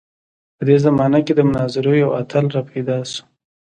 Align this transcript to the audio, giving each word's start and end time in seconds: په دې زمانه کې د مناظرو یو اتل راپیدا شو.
په 0.57 0.63
دې 0.67 0.77
زمانه 0.85 1.19
کې 1.25 1.33
د 1.35 1.39
مناظرو 1.49 1.91
یو 2.03 2.09
اتل 2.21 2.45
راپیدا 2.55 2.97
شو. 3.11 3.23